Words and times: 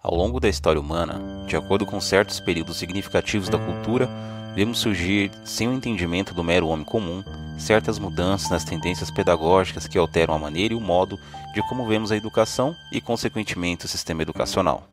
Ao 0.00 0.14
longo 0.14 0.38
da 0.38 0.48
história 0.48 0.80
humana, 0.80 1.44
de 1.48 1.56
acordo 1.56 1.84
com 1.84 2.00
certos 2.00 2.38
períodos 2.38 2.76
significativos 2.76 3.48
da 3.48 3.58
cultura, 3.58 4.08
vemos 4.54 4.78
surgir, 4.78 5.28
sem 5.44 5.66
o 5.66 5.72
entendimento 5.72 6.32
do 6.32 6.44
mero 6.44 6.68
homem 6.68 6.84
comum, 6.84 7.20
certas 7.58 7.98
mudanças 7.98 8.48
nas 8.48 8.62
tendências 8.62 9.10
pedagógicas 9.10 9.88
que 9.88 9.98
alteram 9.98 10.36
a 10.36 10.38
maneira 10.38 10.72
e 10.72 10.76
o 10.76 10.80
modo 10.80 11.18
de 11.52 11.60
como 11.68 11.84
vemos 11.84 12.12
a 12.12 12.16
educação 12.16 12.76
e, 12.92 13.00
consequentemente, 13.00 13.86
o 13.86 13.88
sistema 13.88 14.22
educacional. 14.22 14.84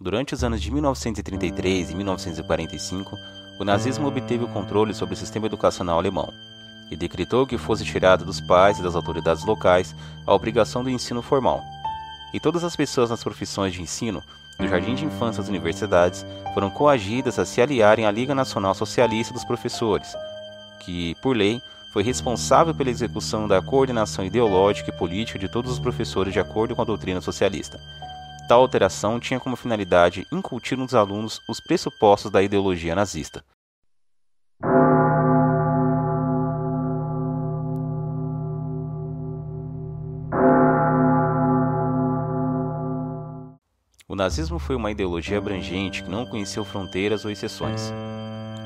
Durante 0.00 0.34
os 0.34 0.44
anos 0.44 0.62
de 0.62 0.70
1933 0.70 1.90
e 1.90 1.94
1945, 1.96 3.16
o 3.58 3.64
nazismo 3.64 4.08
obteve 4.08 4.44
o 4.44 4.48
controle 4.48 4.92
sobre 4.94 5.14
o 5.14 5.16
sistema 5.16 5.46
educacional 5.46 5.98
alemão 5.98 6.32
e 6.90 6.96
decretou 6.96 7.46
que 7.46 7.58
fosse 7.58 7.84
tirada 7.84 8.24
dos 8.24 8.40
pais 8.40 8.78
e 8.78 8.82
das 8.82 8.94
autoridades 8.94 9.44
locais 9.44 9.94
a 10.26 10.34
obrigação 10.34 10.82
do 10.82 10.90
ensino 10.90 11.22
formal. 11.22 11.62
E 12.32 12.40
todas 12.40 12.64
as 12.64 12.74
pessoas 12.76 13.10
nas 13.10 13.22
profissões 13.22 13.72
de 13.72 13.80
ensino, 13.80 14.22
do 14.58 14.68
jardim 14.68 14.94
de 14.94 15.04
infância 15.04 15.40
às 15.40 15.48
universidades, 15.48 16.26
foram 16.52 16.70
coagidas 16.70 17.38
a 17.38 17.44
se 17.44 17.60
aliarem 17.60 18.06
à 18.06 18.10
Liga 18.10 18.34
Nacional 18.34 18.74
Socialista 18.74 19.32
dos 19.32 19.44
Professores, 19.44 20.14
que, 20.80 21.14
por 21.22 21.36
lei, 21.36 21.60
foi 21.92 22.02
responsável 22.02 22.74
pela 22.74 22.90
execução 22.90 23.46
da 23.46 23.62
coordenação 23.62 24.24
ideológica 24.24 24.90
e 24.90 24.98
política 24.98 25.38
de 25.38 25.48
todos 25.48 25.70
os 25.70 25.78
professores 25.78 26.32
de 26.32 26.40
acordo 26.40 26.74
com 26.74 26.82
a 26.82 26.84
doutrina 26.84 27.20
socialista. 27.20 27.80
Tal 28.46 28.60
alteração 28.60 29.18
tinha 29.18 29.40
como 29.40 29.56
finalidade 29.56 30.26
incutir 30.30 30.76
nos 30.76 30.94
alunos 30.94 31.40
os 31.48 31.60
pressupostos 31.60 32.30
da 32.30 32.42
ideologia 32.42 32.94
nazista. 32.94 33.42
O 44.06 44.14
nazismo 44.14 44.58
foi 44.58 44.76
uma 44.76 44.90
ideologia 44.90 45.38
abrangente 45.38 46.02
que 46.02 46.10
não 46.10 46.26
conheceu 46.26 46.64
fronteiras 46.66 47.24
ou 47.24 47.30
exceções. 47.30 47.90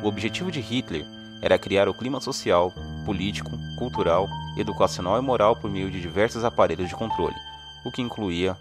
O 0.03 0.09
objetivo 0.09 0.51
de 0.51 0.61
Hitler 0.61 1.07
era 1.41 1.57
criar 1.57 1.89
o 1.89 1.95
clima 1.95 2.21
social, 2.21 2.73
político, 3.07 3.53
cultural, 3.79 4.27
educacional 4.59 5.17
e 5.19 5.23
moral 5.23 5.55
por 5.55 5.71
meio 5.71 5.89
de 5.89 6.01
diversos 6.01 6.45
aparelhos 6.45 6.89
de 6.89 6.97
controle, 6.97 7.37
o 7.85 7.93
que 7.93 8.03
incluía 8.03 8.57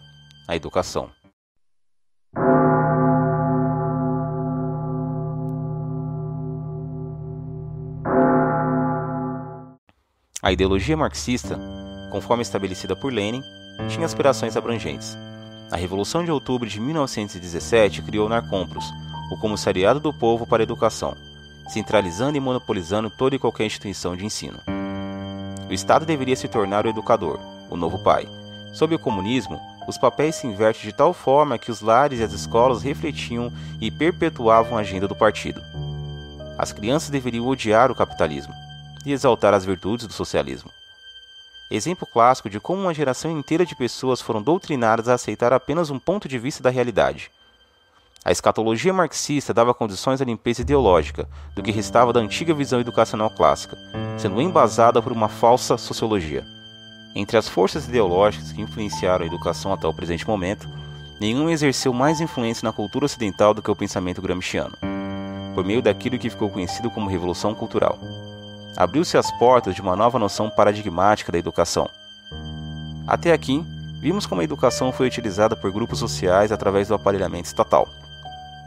a 0.48 0.56
educação. 0.56 1.10
A 10.42 10.52
ideologia 10.52 10.96
marxista, 10.96 11.60
conforme 12.10 12.42
estabelecida 12.42 12.96
por 12.96 13.12
Lenin, 13.12 13.42
tinha 13.90 14.06
aspirações 14.06 14.56
abrangentes. 14.56 15.18
A 15.70 15.76
Revolução 15.76 16.24
de 16.24 16.32
Outubro 16.32 16.70
de 16.70 16.80
1917 16.80 18.02
criou 18.02 18.28
o 18.28 18.30
Narcompros, 18.30 18.86
o 19.30 19.38
Comissariado 19.38 20.00
do 20.00 20.14
Povo 20.14 20.48
para 20.48 20.64
a 20.64 20.66
Educação, 20.66 21.14
centralizando 21.68 22.38
e 22.38 22.40
monopolizando 22.40 23.10
toda 23.10 23.36
e 23.36 23.40
qualquer 23.40 23.66
instituição 23.66 24.16
de 24.16 24.26
ensino. 24.26 24.60
O 25.70 25.74
Estado 25.74 26.06
deveria 26.06 26.38
se 26.38 26.48
tornar 26.48 26.86
o 26.86 26.90
educador, 26.90 27.38
o 27.70 27.76
novo 27.76 28.02
pai. 28.02 28.26
Sob 28.74 28.96
o 28.96 29.00
comunismo, 29.00 29.60
os 29.88 29.98
papéis 29.98 30.36
se 30.36 30.46
invertem 30.46 30.84
de 30.84 30.92
tal 30.92 31.14
forma 31.14 31.58
que 31.58 31.72
os 31.72 31.80
lares 31.82 32.20
e 32.20 32.24
as 32.24 32.34
escolas 32.34 32.84
refletiam 32.84 33.52
e 33.80 33.90
perpetuavam 33.90 34.78
a 34.78 34.82
agenda 34.82 35.08
do 35.08 35.16
partido. 35.16 35.62
As 36.58 36.74
crianças 36.74 37.10
deveriam 37.10 37.48
odiar 37.48 37.90
o 37.90 37.96
capitalismo 37.96 38.54
e 39.06 39.14
exaltar 39.14 39.54
as 39.54 39.64
virtudes 39.64 40.06
do 40.06 40.14
socialismo. 40.14 40.70
Exemplo 41.72 42.08
clássico 42.12 42.50
de 42.50 42.60
como 42.60 42.82
uma 42.82 42.94
geração 42.94 43.32
inteira 43.32 43.66
de 43.66 43.76
pessoas 43.76 44.22
foram 44.22 44.42
doutrinadas 44.42 45.08
a 45.08 45.14
aceitar 45.14 45.54
apenas 45.54 45.90
um 45.90 46.00
ponto 46.00 46.28
de 46.28 46.38
vista 46.38 46.62
da 46.62 46.70
realidade. 46.70 47.32
A 48.26 48.32
escatologia 48.32 48.92
marxista 48.92 49.54
dava 49.54 49.74
condições 49.74 50.22
à 50.22 50.26
limpeza 50.26 50.62
ideológica 50.62 51.30
do 51.56 51.64
que 51.64 51.72
restava 51.72 52.12
da 52.12 52.20
antiga 52.20 52.54
visão 52.54 52.82
educacional 52.82 53.30
clássica, 53.30 53.78
sendo 54.18 54.42
embasada 54.42 55.02
por 55.02 55.14
uma 55.14 55.30
falsa 55.30 55.78
sociologia. 55.78 56.46
Entre 57.16 57.38
as 57.38 57.48
forças 57.48 57.88
ideológicas 57.88 58.52
que 58.52 58.62
influenciaram 58.62 59.24
a 59.24 59.28
educação 59.28 59.74
até 59.74 59.88
o 59.88 59.94
presente 59.94 60.28
momento, 60.28 60.70
nenhuma 61.20 61.52
exerceu 61.52 61.94
mais 61.94 62.22
influência 62.22 62.66
na 62.66 62.74
cultura 62.74 63.06
ocidental 63.06 63.54
do 63.54 63.62
que 63.62 63.72
o 63.72 63.76
pensamento 63.76 64.22
gramsciano, 64.22 64.78
por 65.56 65.66
meio 65.66 65.82
daquilo 65.82 66.20
que 66.20 66.30
ficou 66.30 66.50
conhecido 66.50 66.92
como 66.92 67.10
Revolução 67.10 67.56
Cultural. 67.56 67.98
Abriu-se 68.76 69.18
as 69.18 69.32
portas 69.32 69.74
de 69.74 69.82
uma 69.82 69.96
nova 69.96 70.20
noção 70.20 70.50
paradigmática 70.50 71.32
da 71.32 71.40
educação. 71.40 71.90
Até 73.08 73.34
aqui, 73.34 73.66
vimos 74.00 74.28
como 74.28 74.42
a 74.42 74.44
educação 74.44 74.92
foi 74.92 75.08
utilizada 75.08 75.56
por 75.56 75.72
grupos 75.72 75.98
sociais 75.98 76.52
através 76.52 76.88
do 76.88 76.94
aparelhamento 76.94 77.48
estatal. 77.48 77.88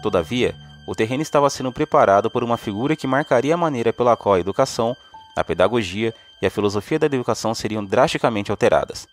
Todavia, 0.03 0.55
o 0.87 0.95
terreno 0.95 1.23
estava 1.23 1.49
sendo 1.49 1.71
preparado 1.71 2.29
por 2.29 2.43
uma 2.43 2.57
figura 2.57 2.97
que 2.97 3.07
marcaria 3.07 3.55
a 3.55 3.57
maneira 3.57 3.93
pela 3.93 4.17
qual 4.17 4.35
a 4.35 4.41
educação, 4.41 4.97
a 5.41 5.45
pedagogia 5.45 6.15
e 6.41 6.47
a 6.47 6.51
filosofia 6.51 6.99
da 6.99 7.07
educação 7.07 7.55
seriam 7.55 7.85
drasticamente 7.85 8.51
alteradas. 8.51 9.07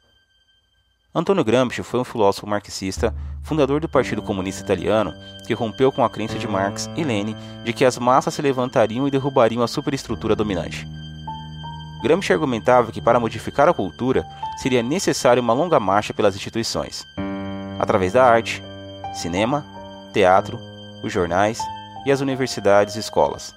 Antônio 1.13 1.43
Gramsci 1.43 1.81
foi 1.81 1.99
um 1.99 2.03
filósofo 2.03 2.45
marxista, 2.45 3.13
fundador 3.41 3.79
do 3.79 3.89
Partido 3.89 4.21
Comunista 4.21 4.61
Italiano, 4.61 5.13
que 5.47 5.53
rompeu 5.53 5.91
com 5.91 6.03
a 6.03 6.09
crença 6.09 6.37
de 6.37 6.47
Marx 6.47 6.87
e 6.95 7.03
Lenin 7.03 7.35
de 7.63 7.73
que 7.73 7.85
as 7.85 7.97
massas 7.97 8.33
se 8.33 8.41
levantariam 8.41 9.07
e 9.07 9.11
derrubariam 9.11 9.63
a 9.63 9.67
superestrutura 9.67 10.35
dominante. 10.35 10.85
Gramsci 12.03 12.31
argumentava 12.31 12.91
que 12.91 13.01
para 13.01 13.19
modificar 13.19 13.67
a 13.67 13.73
cultura 13.73 14.23
seria 14.57 14.83
necessário 14.83 15.41
uma 15.41 15.53
longa 15.53 15.79
marcha 15.79 16.13
pelas 16.13 16.35
instituições, 16.35 17.03
através 17.79 18.13
da 18.13 18.23
arte, 18.23 18.61
cinema, 19.13 19.65
teatro, 20.13 20.59
os 21.01 21.11
jornais 21.11 21.59
e 22.05 22.11
as 22.11 22.21
universidades 22.21 22.95
e 22.95 22.99
escolas. 22.99 23.56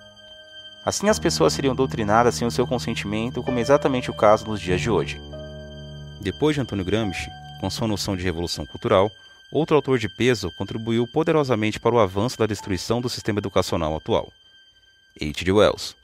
Assim, 0.85 1.09
as 1.09 1.19
pessoas 1.19 1.53
seriam 1.53 1.75
doutrinadas 1.75 2.35
sem 2.35 2.47
o 2.47 2.51
seu 2.51 2.67
consentimento, 2.67 3.43
como 3.43 3.59
é 3.59 3.61
exatamente 3.61 4.11
o 4.11 4.15
caso 4.15 4.47
nos 4.47 4.61
dias 4.61 4.81
de 4.81 4.91
hoje. 4.91 5.21
Depois 6.21 6.55
de 6.55 6.63
Antônio 6.63 6.85
Gramsci, 6.85 7.29
com 7.61 7.69
sua 7.69 7.87
noção 7.87 8.17
de 8.17 8.23
revolução 8.23 8.65
cultural, 8.65 9.11
outro 9.53 9.77
autor 9.77 9.99
de 9.99 10.09
peso 10.09 10.51
contribuiu 10.57 11.07
poderosamente 11.13 11.79
para 11.79 11.95
o 11.95 11.99
avanço 11.99 12.39
da 12.39 12.47
destruição 12.47 13.01
do 13.01 13.11
sistema 13.11 13.39
educacional 13.41 13.95
atual. 13.95 14.33
H.G. 15.21 15.53
Wells. 15.53 15.95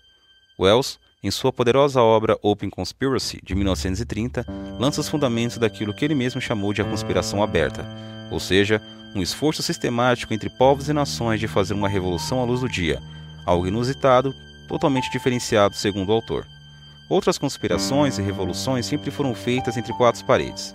Wells, 0.58 0.98
em 1.22 1.30
sua 1.30 1.52
poderosa 1.52 2.02
obra 2.02 2.38
Open 2.42 2.68
Conspiracy, 2.68 3.40
de 3.42 3.54
1930, 3.54 4.44
lança 4.78 5.00
os 5.00 5.08
fundamentos 5.08 5.56
daquilo 5.56 5.94
que 5.94 6.04
ele 6.04 6.14
mesmo 6.14 6.40
chamou 6.40 6.74
de 6.74 6.82
a 6.82 6.84
conspiração 6.84 7.42
aberta, 7.42 7.86
ou 8.30 8.38
seja, 8.38 8.82
um 9.14 9.22
esforço 9.22 9.62
sistemático 9.62 10.34
entre 10.34 10.50
povos 10.50 10.90
e 10.90 10.92
nações 10.92 11.40
de 11.40 11.48
fazer 11.48 11.72
uma 11.72 11.88
revolução 11.88 12.40
à 12.40 12.44
luz 12.44 12.60
do 12.60 12.68
dia, 12.68 13.00
algo 13.46 13.66
inusitado 13.66 14.34
totalmente 14.66 15.10
diferenciado 15.10 15.74
segundo 15.74 16.10
o 16.10 16.12
autor. 16.12 16.46
Outras 17.08 17.38
conspirações 17.38 18.18
e 18.18 18.22
revoluções 18.22 18.86
sempre 18.86 19.10
foram 19.10 19.34
feitas 19.34 19.76
entre 19.76 19.92
quatro 19.92 20.24
paredes. 20.24 20.74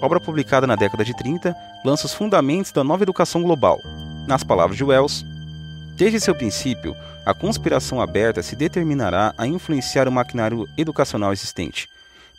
Obra 0.00 0.18
publicada 0.18 0.66
na 0.66 0.74
década 0.74 1.04
de 1.04 1.14
30, 1.14 1.54
lança 1.84 2.06
os 2.06 2.14
fundamentos 2.14 2.72
da 2.72 2.82
nova 2.82 3.02
educação 3.02 3.42
global. 3.42 3.80
Nas 4.26 4.42
palavras 4.42 4.76
de 4.76 4.84
Wells, 4.84 5.24
desde 5.96 6.20
seu 6.20 6.34
princípio, 6.34 6.96
a 7.24 7.34
conspiração 7.34 8.00
aberta 8.00 8.42
se 8.42 8.56
determinará 8.56 9.34
a 9.36 9.46
influenciar 9.46 10.08
o 10.08 10.12
maquinário 10.12 10.66
educacional 10.76 11.32
existente, 11.32 11.88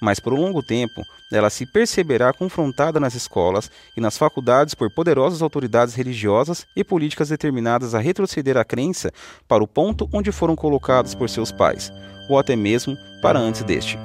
mas 0.01 0.19
por 0.19 0.33
um 0.33 0.41
longo 0.41 0.63
tempo 0.63 1.05
ela 1.31 1.49
se 1.49 1.65
perceberá 1.65 2.33
confrontada 2.33 2.99
nas 2.99 3.13
escolas 3.13 3.71
e 3.95 4.01
nas 4.01 4.17
faculdades 4.17 4.73
por 4.73 4.89
poderosas 4.89 5.41
autoridades 5.41 5.93
religiosas 5.93 6.65
e 6.75 6.83
políticas 6.83 7.29
determinadas 7.29 7.95
a 7.95 7.99
retroceder 7.99 8.57
a 8.57 8.65
crença 8.65 9.13
para 9.47 9.63
o 9.63 9.67
ponto 9.67 10.09
onde 10.11 10.31
foram 10.31 10.55
colocados 10.55 11.15
por 11.15 11.29
seus 11.29 11.51
pais, 11.51 11.93
ou 12.27 12.37
até 12.37 12.55
mesmo 12.55 12.97
para 13.21 13.39
antes 13.39 13.63
deste. 13.63 13.97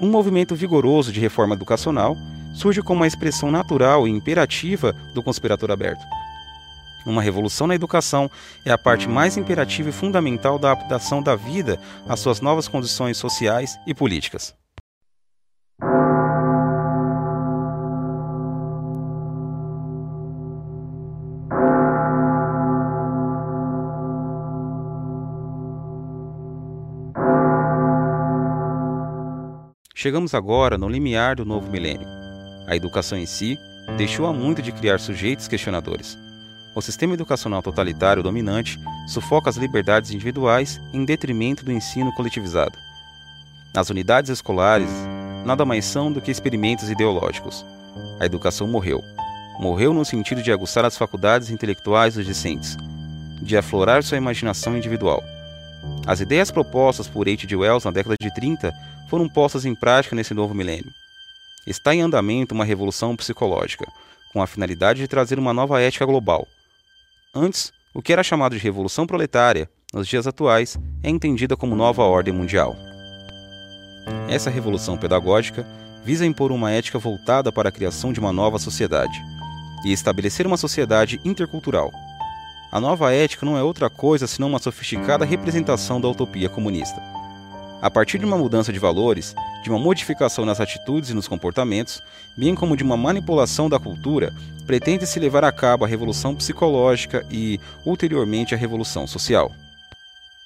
Um 0.00 0.10
movimento 0.10 0.54
vigoroso 0.54 1.10
de 1.10 1.18
reforma 1.18 1.54
educacional 1.54 2.14
surge 2.54 2.82
como 2.82 3.00
uma 3.00 3.06
expressão 3.06 3.50
natural 3.50 4.06
e 4.06 4.10
imperativa 4.10 4.92
do 5.14 5.22
conspirador 5.22 5.70
aberto. 5.70 6.04
Uma 7.06 7.22
revolução 7.22 7.68
na 7.68 7.74
educação 7.74 8.28
é 8.64 8.70
a 8.72 8.78
parte 8.78 9.08
mais 9.08 9.36
imperativa 9.36 9.88
e 9.88 9.92
fundamental 9.92 10.58
da 10.58 10.72
adaptação 10.72 11.22
da 11.22 11.36
vida 11.36 11.78
às 12.08 12.18
suas 12.18 12.40
novas 12.40 12.66
condições 12.66 13.16
sociais 13.16 13.78
e 13.86 13.94
políticas. 13.94 14.54
Chegamos 30.06 30.34
agora 30.34 30.78
no 30.78 30.88
limiar 30.88 31.34
do 31.34 31.44
novo 31.44 31.68
milênio. 31.68 32.06
A 32.64 32.76
educação 32.76 33.18
em 33.18 33.26
si 33.26 33.58
deixou 33.96 34.24
há 34.24 34.32
muito 34.32 34.62
de 34.62 34.70
criar 34.70 35.00
sujeitos 35.00 35.48
questionadores. 35.48 36.16
o 36.76 36.80
sistema 36.80 37.14
educacional 37.14 37.60
totalitário 37.60 38.22
dominante 38.22 38.78
sufoca 39.08 39.50
as 39.50 39.56
liberdades 39.56 40.12
individuais 40.12 40.80
em 40.92 41.04
detrimento 41.04 41.64
do 41.64 41.72
ensino 41.72 42.14
coletivizado. 42.14 42.78
As 43.74 43.90
unidades 43.90 44.30
escolares 44.30 44.88
nada 45.44 45.64
mais 45.64 45.84
são 45.84 46.12
do 46.12 46.20
que 46.20 46.30
experimentos 46.30 46.88
ideológicos. 46.88 47.66
A 48.20 48.26
educação 48.26 48.68
morreu. 48.68 49.02
Morreu 49.58 49.92
no 49.92 50.04
sentido 50.04 50.40
de 50.40 50.52
aguçar 50.52 50.84
as 50.84 50.96
faculdades 50.96 51.50
intelectuais 51.50 52.14
dos 52.14 52.24
discentes, 52.24 52.76
de 53.42 53.56
aflorar 53.56 54.04
sua 54.04 54.18
imaginação 54.18 54.76
individual. 54.76 55.20
As 56.06 56.20
ideias 56.20 56.52
propostas 56.52 57.08
por 57.08 57.28
H.G. 57.28 57.56
Wells 57.56 57.84
na 57.84 57.90
década 57.90 58.14
de 58.20 58.32
30 58.32 58.72
foram 59.08 59.28
postas 59.28 59.64
em 59.64 59.74
prática 59.74 60.14
nesse 60.14 60.34
novo 60.34 60.54
milênio. 60.54 60.90
Está 61.66 61.94
em 61.94 62.00
andamento 62.00 62.54
uma 62.54 62.64
revolução 62.64 63.16
psicológica, 63.16 63.86
com 64.32 64.42
a 64.42 64.46
finalidade 64.46 65.00
de 65.00 65.08
trazer 65.08 65.38
uma 65.38 65.52
nova 65.52 65.80
ética 65.80 66.04
global. 66.04 66.46
Antes, 67.34 67.72
o 67.94 68.02
que 68.02 68.12
era 68.12 68.22
chamado 68.22 68.54
de 68.54 68.62
revolução 68.62 69.06
proletária, 69.06 69.68
nos 69.92 70.06
dias 70.06 70.26
atuais, 70.26 70.78
é 71.02 71.10
entendida 71.10 71.56
como 71.56 71.74
nova 71.74 72.02
ordem 72.02 72.32
mundial. 72.32 72.76
Essa 74.28 74.50
revolução 74.50 74.96
pedagógica 74.96 75.66
visa 76.04 76.26
impor 76.26 76.52
uma 76.52 76.70
ética 76.70 76.98
voltada 76.98 77.50
para 77.50 77.68
a 77.68 77.72
criação 77.72 78.12
de 78.12 78.20
uma 78.20 78.32
nova 78.32 78.58
sociedade 78.58 79.20
e 79.84 79.92
estabelecer 79.92 80.46
uma 80.46 80.56
sociedade 80.56 81.20
intercultural. 81.24 81.90
A 82.70 82.80
nova 82.80 83.12
ética 83.12 83.46
não 83.46 83.56
é 83.56 83.62
outra 83.62 83.88
coisa 83.88 84.26
senão 84.26 84.48
uma 84.48 84.58
sofisticada 84.58 85.24
representação 85.24 86.00
da 86.00 86.08
utopia 86.08 86.48
comunista. 86.48 87.00
A 87.80 87.90
partir 87.90 88.18
de 88.18 88.24
uma 88.24 88.38
mudança 88.38 88.72
de 88.72 88.78
valores, 88.78 89.34
de 89.62 89.68
uma 89.68 89.78
modificação 89.78 90.46
nas 90.46 90.60
atitudes 90.60 91.10
e 91.10 91.14
nos 91.14 91.28
comportamentos, 91.28 92.02
bem 92.36 92.54
como 92.54 92.76
de 92.76 92.82
uma 92.82 92.96
manipulação 92.96 93.68
da 93.68 93.78
cultura, 93.78 94.34
pretende-se 94.66 95.20
levar 95.20 95.44
a 95.44 95.52
cabo 95.52 95.84
a 95.84 95.88
revolução 95.88 96.34
psicológica 96.34 97.26
e, 97.30 97.60
ulteriormente, 97.84 98.54
a 98.54 98.58
revolução 98.58 99.06
social. 99.06 99.52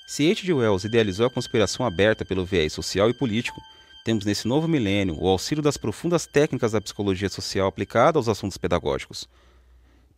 Se 0.09 0.29
H.G. 0.29 0.53
Wells 0.53 0.85
idealizou 0.85 1.25
a 1.25 1.31
conspiração 1.31 1.87
aberta 1.87 2.25
pelo 2.25 2.45
viés 2.45 2.73
social 2.73 3.09
e 3.09 3.15
político, 3.15 3.63
temos 4.05 4.25
nesse 4.25 4.49
novo 4.49 4.67
milênio 4.67 5.17
o 5.17 5.29
auxílio 5.29 5.63
das 5.63 5.77
profundas 5.77 6.27
técnicas 6.27 6.73
da 6.73 6.81
psicologia 6.81 7.29
social 7.29 7.69
aplicada 7.69 8.19
aos 8.19 8.29
assuntos 8.29 8.59
pedagógicos. 8.59 9.29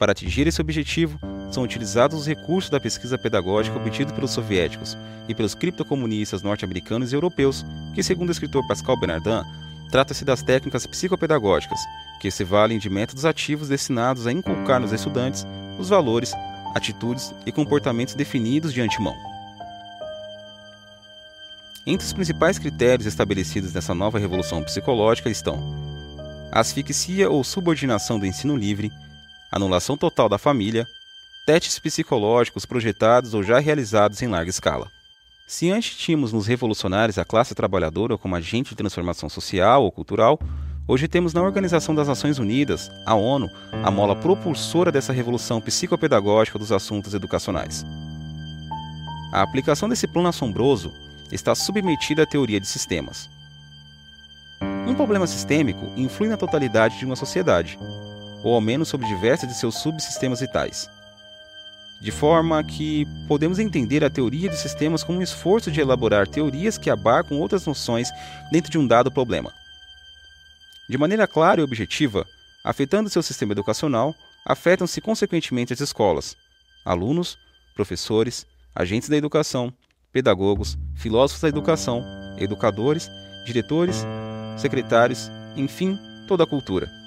Para 0.03 0.11
atingir 0.11 0.49
esse 0.49 0.61
objetivo, 0.61 1.17
são 1.49 1.63
utilizados 1.63 2.19
os 2.19 2.27
recursos 2.27 2.69
da 2.69 2.81
pesquisa 2.81 3.17
pedagógica 3.17 3.77
obtidos 3.77 4.13
pelos 4.13 4.33
soviéticos 4.33 4.99
e 5.29 5.35
pelos 5.35 5.55
criptocomunistas 5.55 6.43
norte-americanos 6.43 7.13
e 7.13 7.15
europeus, 7.15 7.65
que, 7.95 8.03
segundo 8.03 8.31
o 8.31 8.33
escritor 8.33 8.67
Pascal 8.67 8.99
Bernardin, 8.99 9.49
trata-se 9.93 10.25
das 10.25 10.43
técnicas 10.43 10.89
psicopedagógicas, 10.89 11.79
que 12.21 12.33
se 12.33 12.43
valem 12.43 12.81
de 12.81 12.91
métodos 12.91 13.25
ativos 13.25 13.69
destinados 13.69 14.27
a 14.27 14.33
inculcar 14.33 14.81
nos 14.81 14.91
estudantes 14.91 15.47
os 15.79 15.89
valores, 15.91 16.33
atitudes 16.75 17.33
e 17.47 17.53
comportamentos 17.53 18.17
definidos 18.17 18.73
de 18.73 18.81
antemão. 18.81 19.15
Entre 21.87 22.05
os 22.05 22.13
principais 22.13 22.59
critérios 22.59 23.07
estabelecidos 23.07 23.73
nessa 23.73 23.95
nova 23.95 24.19
revolução 24.19 24.65
psicológica 24.65 25.31
estão 25.31 25.63
asfixia 26.51 27.31
ou 27.31 27.45
subordinação 27.45 28.19
do 28.19 28.27
ensino 28.27 28.57
livre, 28.57 28.91
anulação 29.53 29.97
total 29.97 30.29
da 30.29 30.39
família, 30.39 30.87
testes 31.47 31.79
psicológicos 31.79 32.65
projetados 32.65 33.35
ou 33.35 33.43
já 33.43 33.59
realizados 33.59 34.23
em 34.23 34.27
larga 34.27 34.49
escala. 34.49 34.91
Se 35.47 35.71
antes 35.71 35.97
tínhamos 35.97 36.33
nos 36.33 36.47
revolucionários 36.47 37.19
a 37.19 37.25
classe 37.25 37.55
trabalhadora 37.55 38.17
como 38.17 38.35
agente 38.35 38.71
de 38.71 38.77
transformação 38.77 39.29
social 39.29 39.85
ou 39.85 39.93
cultural, 39.93 40.39
hoje 40.89 41.07
temos 41.07 41.35
na 41.35 41.43
Organização 41.43 41.95
das 41.95 42.09
Nações 42.09 42.39
Unidas, 42.39 42.91
a 43.05 43.15
ONU, 43.15 43.51
a 43.85 43.91
mola 43.91 44.17
propulsora 44.17 44.91
dessa 44.91 45.13
revolução 45.13 45.61
psicopedagógica 45.61 46.59
dos 46.59 46.73
assuntos 46.73 47.13
educacionais. 47.13 47.85
A 49.33 49.43
aplicação 49.43 49.89
desse 49.89 50.07
plano 50.07 50.29
assombroso 50.29 50.91
está 51.31 51.55
submetida 51.55 52.23
à 52.23 52.27
teoria 52.27 52.61
de 52.61 52.67
sistemas. 52.67 53.29
Um 54.87 54.95
problema 54.95 55.27
sistêmico 55.27 55.91
influi 55.97 56.29
na 56.29 56.37
totalidade 56.37 56.99
de 56.99 57.05
uma 57.05 57.17
sociedade, 57.17 57.79
ou 58.43 58.55
ao 58.55 58.61
menos 58.61 58.89
sobre 58.89 59.07
diversos 59.07 59.49
de 59.49 59.55
seus 59.55 59.77
subsistemas 59.77 60.41
vitais. 60.41 60.89
De 62.01 62.11
forma 62.11 62.63
que 62.65 63.07
podemos 63.29 63.59
entender 63.61 64.05
a 64.05 64.11
teoria 64.11 64.49
de 64.49 64.57
sistemas 64.57 65.05
como 65.05 65.21
um 65.21 65.23
esforço 65.23 65.71
de 65.71 65.81
elaborar 65.81 66.27
teorias 66.27 66.77
que 66.77 66.91
abarcam 66.91 67.39
outras 67.39 67.65
noções 67.65 68.09
dentro 68.51 68.71
de 68.71 68.79
um 68.79 68.87
dado 68.87 69.11
problema. 69.11 69.53
De 70.89 70.99
maneira 70.99 71.29
clara 71.29 71.61
e 71.61 71.65
objetiva, 71.65 72.27
afetando 72.65 73.09
seu 73.09 73.23
sistema 73.23 73.53
educacional, 73.53 74.15
afetam-se 74.45 75.01
consequentemente 75.01 75.73
as 75.73 75.81
escolas, 75.81 76.37
alunos, 76.85 77.39
professores, 77.75 78.47
agentes 78.75 79.09
da 79.09 79.17
educação, 79.17 79.73
pedagogos, 80.13 80.77
filósofos 80.97 81.43
da 81.43 81.49
educação, 81.49 82.05
educadores, 82.37 83.09
diretores, 83.47 84.05
secretários, 84.57 85.31
enfim, 85.57 85.99
toda 86.27 86.45
a 86.45 86.47
cultura. 86.47 87.02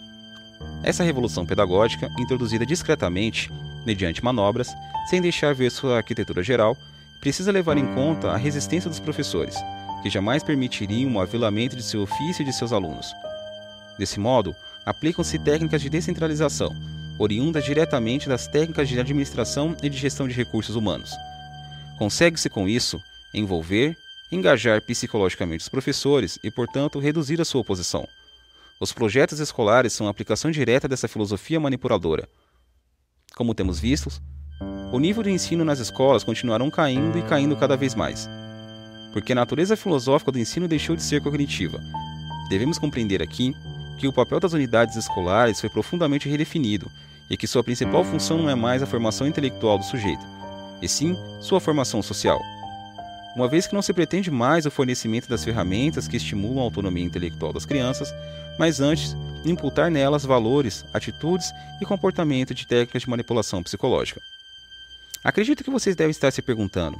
Essa 0.83 1.03
revolução 1.03 1.45
pedagógica, 1.45 2.11
introduzida 2.19 2.65
discretamente, 2.65 3.51
mediante 3.85 4.23
manobras, 4.23 4.69
sem 5.09 5.21
deixar 5.21 5.53
ver 5.53 5.71
sua 5.71 5.97
arquitetura 5.97 6.43
geral, 6.43 6.77
precisa 7.19 7.51
levar 7.51 7.77
em 7.77 7.85
conta 7.93 8.31
a 8.31 8.37
resistência 8.37 8.89
dos 8.89 8.99
professores, 8.99 9.55
que 10.03 10.09
jamais 10.09 10.43
permitiriam 10.43 11.15
o 11.15 11.19
avilamento 11.19 11.75
de 11.75 11.83
seu 11.83 12.01
ofício 12.03 12.43
e 12.43 12.45
de 12.45 12.53
seus 12.53 12.71
alunos. 12.71 13.13
Desse 13.97 14.19
modo, 14.19 14.55
aplicam-se 14.85 15.39
técnicas 15.39 15.81
de 15.81 15.89
descentralização, 15.89 16.75
oriundas 17.17 17.63
diretamente 17.63 18.29
das 18.29 18.47
técnicas 18.47 18.87
de 18.87 18.99
administração 18.99 19.75
e 19.81 19.89
de 19.89 19.97
gestão 19.97 20.27
de 20.27 20.35
recursos 20.35 20.75
humanos. 20.75 21.11
Consegue-se 21.97 22.49
com 22.49 22.67
isso 22.67 23.01
envolver, 23.33 23.97
engajar 24.31 24.81
psicologicamente 24.81 25.63
os 25.63 25.69
professores 25.69 26.37
e, 26.43 26.51
portanto, 26.51 26.99
reduzir 26.99 27.39
a 27.39 27.45
sua 27.45 27.61
oposição. 27.61 28.07
Os 28.79 28.91
projetos 28.91 29.39
escolares 29.39 29.93
são 29.93 30.05
a 30.05 30.09
aplicação 30.09 30.51
direta 30.51 30.85
dessa 30.85 31.07
filosofia 31.07 31.59
manipuladora. 31.59 32.27
Como 33.33 33.55
temos 33.55 33.79
visto, 33.79 34.09
o 34.91 34.99
nível 34.99 35.23
de 35.23 35.31
ensino 35.31 35.63
nas 35.63 35.79
escolas 35.79 36.25
continuarão 36.25 36.69
caindo 36.69 37.17
e 37.17 37.23
caindo 37.23 37.55
cada 37.55 37.77
vez 37.77 37.95
mais. 37.95 38.29
Porque 39.13 39.31
a 39.31 39.35
natureza 39.35 39.77
filosófica 39.77 40.29
do 40.29 40.39
ensino 40.39 40.67
deixou 40.67 40.93
de 40.93 41.03
ser 41.03 41.21
cognitiva. 41.21 41.79
Devemos 42.49 42.77
compreender 42.77 43.23
aqui 43.23 43.53
que 43.97 44.09
o 44.09 44.13
papel 44.13 44.41
das 44.41 44.51
unidades 44.51 44.97
escolares 44.97 45.61
foi 45.61 45.69
profundamente 45.69 46.27
redefinido 46.27 46.91
e 47.29 47.37
que 47.37 47.47
sua 47.47 47.63
principal 47.63 48.03
função 48.03 48.37
não 48.37 48.49
é 48.49 48.55
mais 48.55 48.83
a 48.83 48.85
formação 48.85 49.25
intelectual 49.25 49.77
do 49.77 49.85
sujeito, 49.85 50.23
e 50.81 50.87
sim 50.87 51.17
sua 51.39 51.61
formação 51.61 52.03
social. 52.03 52.41
Uma 53.35 53.49
vez 53.49 53.67
que 53.67 53.73
não 53.73 53.81
se 53.81 53.91
pretende 53.91 54.31
mais 54.31 54.65
o 54.65 54.71
fornecimento 54.71 55.27
das 55.27 55.43
ferramentas 55.43 56.07
que 56.07 56.15
estimulam 56.15 56.59
a 56.59 56.63
autonomia 56.63 57.03
intelectual 57.03 57.51
das 57.51 57.65
crianças, 57.65 58.13
mas 58.57 58.79
antes 58.79 59.13
imputar 59.43 59.91
nelas 59.91 60.23
valores, 60.23 60.85
atitudes 60.93 61.51
e 61.81 61.85
comportamento 61.85 62.53
de 62.53 62.65
técnicas 62.65 63.01
de 63.01 63.09
manipulação 63.09 63.61
psicológica. 63.61 64.21
Acredito 65.21 65.65
que 65.65 65.69
vocês 65.69 65.97
devem 65.97 66.11
estar 66.11 66.31
se 66.31 66.41
perguntando: 66.41 66.97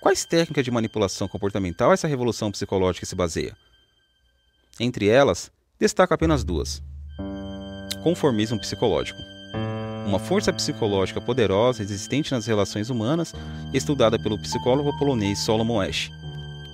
quais 0.00 0.24
técnicas 0.24 0.64
de 0.64 0.70
manipulação 0.70 1.28
comportamental 1.28 1.92
essa 1.92 2.08
revolução 2.08 2.50
psicológica 2.50 3.06
se 3.06 3.14
baseia? 3.14 3.56
Entre 4.80 5.08
elas, 5.08 5.48
destaco 5.78 6.12
apenas 6.12 6.42
duas: 6.42 6.82
conformismo 8.02 8.58
psicológico 8.58 9.37
uma 10.08 10.18
força 10.18 10.50
psicológica 10.50 11.20
poderosa 11.20 11.82
existente 11.82 12.32
nas 12.32 12.46
relações 12.46 12.88
humanas, 12.88 13.34
estudada 13.74 14.18
pelo 14.18 14.38
psicólogo 14.38 14.96
polonês 14.98 15.38
Solomon 15.40 15.82
Asch. 15.82 16.10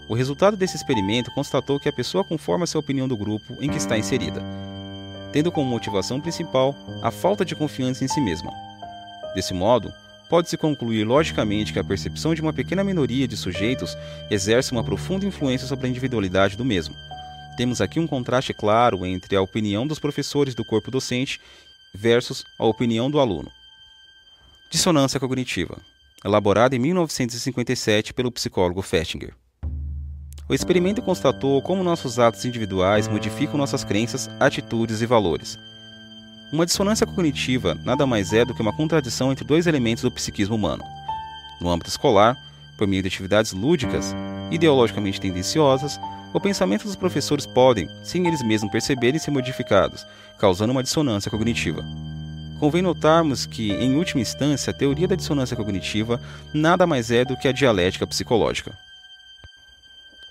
O 0.09 0.14
resultado 0.14 0.57
desse 0.57 0.76
experimento 0.76 1.33
constatou 1.33 1.81
que 1.81 1.88
a 1.88 1.93
pessoa 1.93 2.23
conforma 2.23 2.67
sua 2.67 2.79
opinião 2.79 3.09
do 3.09 3.17
grupo 3.17 3.57
em 3.61 3.69
que 3.69 3.76
está 3.76 3.99
inserida, 3.99 4.41
tendo 5.33 5.50
como 5.50 5.69
motivação 5.69 6.21
principal 6.21 6.76
a 7.03 7.11
falta 7.11 7.45
de 7.45 7.57
confiança 7.57 8.05
em 8.05 8.09
si 8.09 8.21
mesma. 8.21 8.53
Desse 9.35 9.53
modo, 9.53 9.93
pode-se 10.31 10.57
concluir 10.57 11.05
logicamente 11.05 11.73
que 11.73 11.81
a 11.81 11.85
percepção 11.85 12.35
de 12.35 12.41
uma 12.41 12.53
pequena 12.53 12.85
minoria 12.85 13.26
de 13.26 13.37
sujeitos 13.37 13.97
exerce 14.31 14.71
uma 14.71 14.85
profunda 14.85 15.26
influência 15.26 15.67
sobre 15.67 15.88
a 15.88 15.91
individualidade 15.91 16.57
do 16.57 16.64
mesmo. 16.64 16.95
Temos 17.57 17.81
aqui 17.81 17.99
um 17.99 18.07
contraste 18.07 18.53
claro 18.53 19.05
entre 19.07 19.37
a 19.37 19.43
opinião 19.43 19.87
dos 19.87 19.99
professores 19.99 20.55
do 20.55 20.64
corpo 20.64 20.91
docente 20.91 21.41
versus 21.94 22.44
a 22.58 22.64
opinião 22.64 23.10
do 23.10 23.20
aluno. 23.20 23.50
Dissonância 24.70 25.20
cognitiva, 25.20 25.78
elaborada 26.24 26.74
em 26.74 26.78
1957 26.78 28.12
pelo 28.12 28.32
psicólogo 28.32 28.82
Festinger. 28.82 29.34
O 30.48 30.52
experimento 30.52 31.00
constatou 31.00 31.62
como 31.62 31.82
nossos 31.82 32.18
atos 32.18 32.44
individuais 32.44 33.08
modificam 33.08 33.56
nossas 33.56 33.84
crenças, 33.84 34.28
atitudes 34.40 35.00
e 35.00 35.06
valores. 35.06 35.58
Uma 36.52 36.66
dissonância 36.66 37.06
cognitiva 37.06 37.74
nada 37.84 38.06
mais 38.06 38.32
é 38.32 38.44
do 38.44 38.54
que 38.54 38.60
uma 38.60 38.76
contradição 38.76 39.32
entre 39.32 39.44
dois 39.44 39.66
elementos 39.66 40.02
do 40.02 40.12
psiquismo 40.12 40.54
humano. 40.54 40.84
No 41.60 41.70
âmbito 41.70 41.88
escolar, 41.88 42.36
por 42.76 42.86
meio 42.86 43.02
de 43.02 43.08
atividades 43.08 43.52
lúdicas, 43.52 44.14
ideologicamente 44.50 45.20
tendenciosas, 45.20 45.98
o 46.35 46.41
pensamento 46.41 46.83
dos 46.83 46.97
professores 46.97 47.47
podem, 47.47 47.88
sem 48.03 48.26
eles 48.26 48.43
mesmos 48.43 48.73
perceberem, 48.73 49.21
ser 49.21 49.31
modificados, 49.31 50.05
causando 50.37 50.73
uma 50.73 50.83
dissonância 50.83 51.31
cognitiva. 51.31 51.83
convém 52.59 52.83
notarmos 52.83 53.47
que, 53.47 53.73
em 53.73 53.95
última 53.95 54.23
instância, 54.23 54.71
a 54.71 54.75
teoria 54.75 55.07
da 55.07 55.14
dissonância 55.14 55.57
cognitiva 55.57 56.21
nada 56.53 56.87
mais 56.87 57.11
é 57.11 57.25
do 57.25 57.37
que 57.37 57.47
a 57.47 57.53
dialética 57.53 58.07
psicológica. 58.07 58.76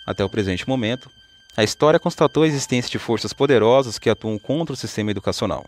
Até 0.06 0.26
o 0.26 0.30
presente 0.30 0.68
momento, 0.68 1.10
a 1.56 1.64
história 1.64 2.00
constatou 2.00 2.44
a 2.44 2.48
existência 2.48 2.92
de 2.92 2.98
forças 2.98 3.32
poderosas 3.32 4.00
que 4.00 4.10
atuam 4.10 4.40
contra 4.40 4.74
o 4.74 4.78
sistema 4.78 5.12
educacional. 5.12 5.66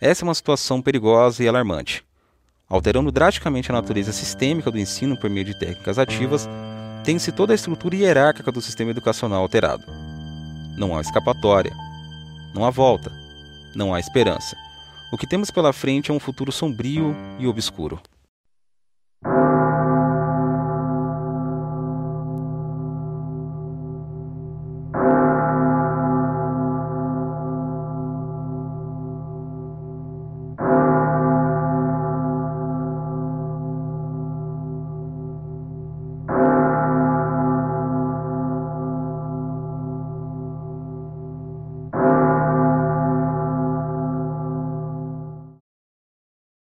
Essa 0.00 0.24
é 0.24 0.26
uma 0.26 0.34
situação 0.34 0.82
perigosa 0.82 1.44
e 1.44 1.48
alarmante. 1.48 2.04
Alterando 2.68 3.12
drasticamente 3.12 3.70
a 3.70 3.74
natureza 3.74 4.12
sistêmica 4.12 4.70
do 4.70 4.78
ensino 4.78 5.16
por 5.16 5.30
meio 5.30 5.46
de 5.46 5.58
técnicas 5.58 5.98
ativas, 5.98 6.48
tem-se 7.04 7.32
toda 7.32 7.52
a 7.52 7.54
estrutura 7.54 7.96
hierárquica 7.96 8.52
do 8.52 8.60
sistema 8.60 8.92
educacional 8.92 9.42
alterado. 9.42 9.84
Não 10.76 10.96
há 10.96 11.00
escapatória, 11.00 11.72
não 12.54 12.64
há 12.64 12.70
volta, 12.70 13.12
não 13.74 13.92
há 13.92 14.00
esperança. 14.00 14.56
O 15.12 15.18
que 15.18 15.26
temos 15.26 15.50
pela 15.50 15.72
frente 15.72 16.10
é 16.10 16.14
um 16.14 16.20
futuro 16.20 16.52
sombrio 16.52 17.14
e 17.38 17.46
obscuro. 17.46 18.00